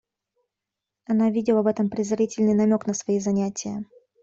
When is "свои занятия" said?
2.95-3.85